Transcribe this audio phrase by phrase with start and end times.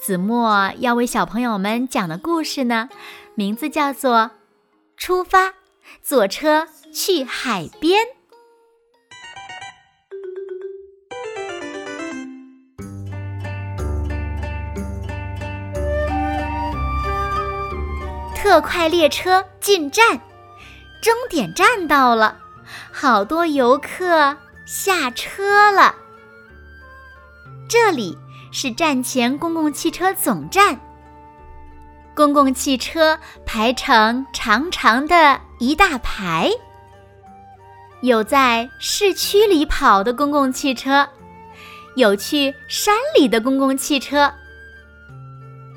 [0.00, 2.88] 子墨要为小朋友们讲的故事呢，
[3.34, 4.16] 名字叫做
[4.96, 5.52] 《出发，
[6.02, 8.02] 坐车去海边》。
[18.34, 20.18] 特快列车进站，
[21.02, 22.38] 终点站到了，
[22.90, 25.94] 好多游客下车了。
[27.68, 28.16] 这里。
[28.50, 30.78] 是站前公共汽车总站。
[32.14, 36.50] 公共汽车排成长长的一大排，
[38.02, 41.08] 有在市区里跑的公共汽车，
[41.96, 44.30] 有去山里的公共汽车。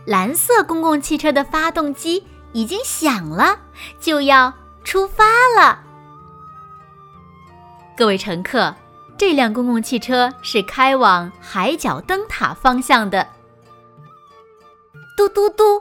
[0.05, 3.57] 蓝色公共汽车的发动机已经响了，
[4.01, 5.23] 就要出发
[5.57, 5.79] 了。
[7.95, 8.75] 各位乘客。
[9.17, 13.27] 这辆公共汽车是开往海角灯塔方向的。
[15.15, 15.79] 嘟嘟嘟，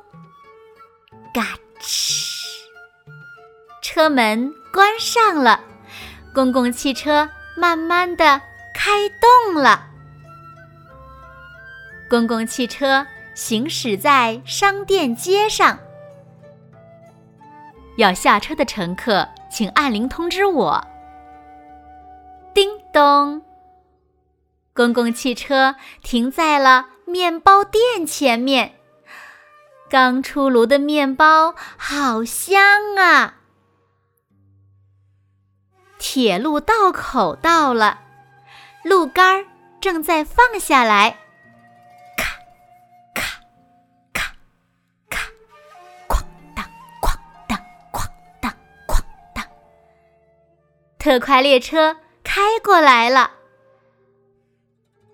[1.32, 2.36] 嘎吱，
[3.82, 5.60] 车门关上了，
[6.34, 8.40] 公共汽车慢慢的
[8.74, 9.86] 开动了。
[12.08, 15.78] 公共汽车行驶在商店街上，
[17.96, 20.86] 要下车的乘客请按铃通知我。
[22.54, 23.42] 叮咚！
[24.74, 28.74] 公共汽车停在了面包店前面。
[29.88, 33.36] 刚出炉的面包好香啊！
[35.98, 38.00] 铁路道口到了，
[38.82, 39.46] 路杆
[39.80, 41.18] 正在放下来。
[42.16, 42.38] 咔
[43.14, 43.40] 咔
[44.04, 44.34] 咔
[45.10, 45.18] 咔，
[46.08, 46.24] 哐
[46.56, 46.64] 当
[47.00, 47.14] 哐
[47.46, 47.58] 当
[47.92, 48.08] 哐
[48.40, 48.50] 当
[48.88, 49.00] 哐
[49.34, 49.44] 当，
[50.98, 51.96] 特快列车。
[52.34, 53.30] 开过来了，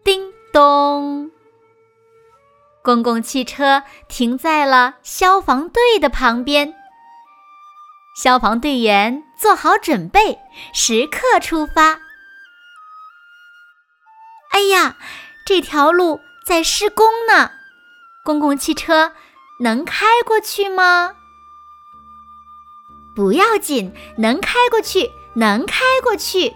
[0.04, 1.32] 叮咚！
[2.80, 6.72] 公共汽车停在了消防队的旁边。
[8.22, 10.38] 消防队员做好准备，
[10.72, 11.98] 时刻出发。
[14.52, 14.96] 哎呀，
[15.44, 17.50] 这条路在施工呢，
[18.24, 19.12] 公共汽车
[19.58, 21.16] 能开过去吗？
[23.16, 26.54] 不要紧，能开过去，能开过去。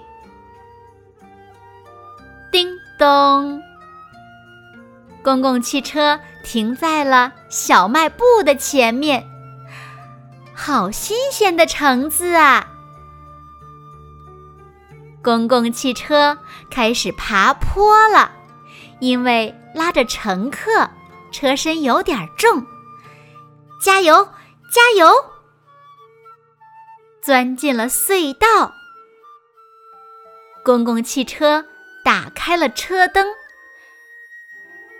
[3.03, 3.61] 咚！
[5.25, 9.29] 公共汽车停在了小卖部的前面。
[10.55, 12.65] 好新鲜的橙子啊！
[15.21, 16.39] 公共汽车
[16.71, 18.31] 开始爬坡了，
[19.01, 20.89] 因为拉着乘客，
[21.33, 22.65] 车身有点重。
[23.81, 24.29] 加油，
[24.71, 25.13] 加油！
[27.21, 28.73] 钻进了隧道。
[30.63, 31.65] 公共汽车。
[32.05, 33.27] 打开了车灯，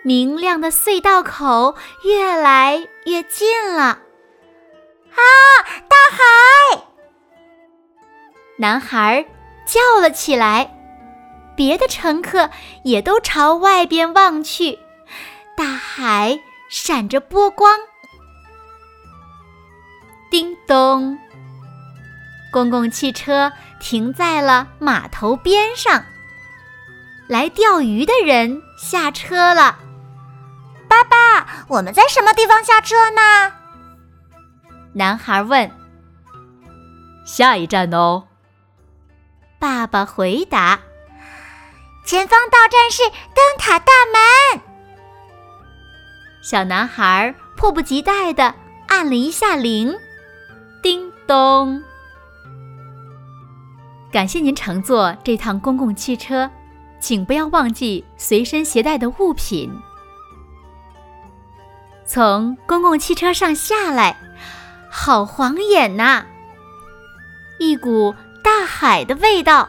[0.03, 3.83] 明亮的隧道口越来越近了。
[3.83, 5.19] 啊，
[5.89, 6.83] 大海！
[8.57, 9.25] 男孩
[9.65, 10.73] 叫了起来，
[11.55, 12.49] 别的乘客
[12.83, 14.79] 也都朝外边望去，
[15.55, 16.39] 大海
[16.69, 17.77] 闪着波光。
[20.31, 21.17] 叮咚，
[22.51, 26.03] 公共汽车停在了码头边上。
[27.27, 29.79] 来钓鱼的人下车了。
[30.87, 33.53] 爸爸，我们在什么地方下车呢？
[34.93, 35.71] 男孩问。
[37.25, 38.25] 下一站哦。
[39.57, 40.79] 爸爸回答。
[42.05, 44.61] 前方到站是灯塔大门。
[46.43, 48.53] 小男孩迫不及待的
[48.87, 49.97] 按了一下铃。
[50.81, 51.81] 叮咚。
[54.11, 56.51] 感谢您乘坐这趟公共汽车。
[57.03, 59.69] 请不要忘记随身携带的物品。
[62.05, 64.17] 从公共汽车上下来，
[64.89, 66.23] 好晃眼呐！
[67.59, 69.67] 一股大海的味道。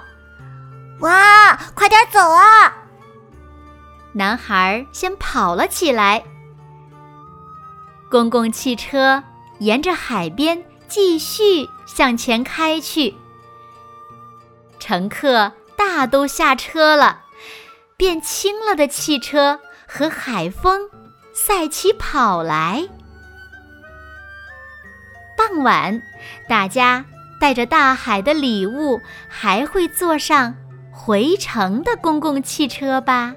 [1.00, 2.72] 哇，快点走啊！
[4.12, 6.22] 男孩先跑了起来。
[8.08, 9.24] 公共汽车
[9.58, 13.16] 沿着海边继续向前开去，
[14.78, 17.22] 乘客大都下车了。
[17.96, 20.88] 变轻了的汽车和海风
[21.32, 22.88] 赛起跑来。
[25.36, 26.02] 傍晚，
[26.48, 27.04] 大家
[27.40, 30.54] 带着大海的礼物，还会坐上
[30.92, 33.34] 回程的公共汽车吧。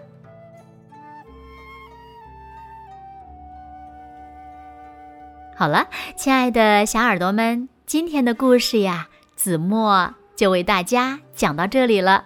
[5.56, 12.26] 好了，亲爱的小耳朵们，今天的故事呀，子墨就为大家讲到这里了。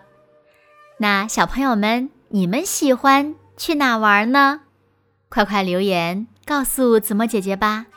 [0.97, 4.61] 那小朋友们，你们喜欢去哪玩呢？
[5.27, 7.87] 快快留言告诉子墨姐姐吧。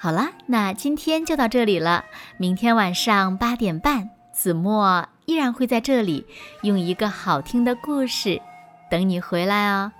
[0.00, 2.04] 好了，那今天就到这里了。
[2.36, 6.26] 明天晚上八点半，子墨依然会在这里，
[6.62, 8.42] 用一个好听的故事
[8.90, 9.92] 等你回来哦。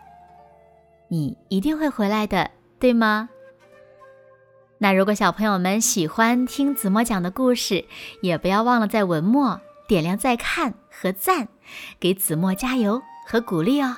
[1.06, 2.50] 你一定会回来的。
[2.81, 3.29] 对吗？
[4.79, 7.85] 那如果小朋友们喜欢听子墨讲的故事，
[8.20, 11.49] 也不要忘了在文末点亮再看和赞，
[11.99, 13.96] 给子墨加油和鼓励哦。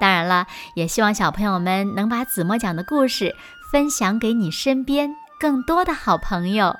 [0.00, 3.34] 当然了，也希望小朋友们能把子墨讲的故事
[3.72, 6.76] 分享给你身边更多的好朋友，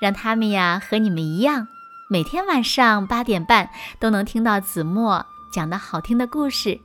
[0.00, 1.68] 让他们呀和你们一样，
[2.08, 3.68] 每天晚上八点半
[3.98, 6.80] 都能听到子墨讲的好听的故事，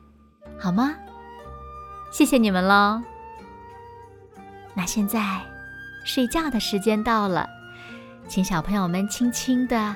[0.59, 0.93] 好吗？
[2.11, 3.01] 谢谢你们喽。
[4.73, 5.39] 那现在，
[6.05, 7.47] 睡觉的时间到了，
[8.27, 9.95] 请小朋友们轻轻的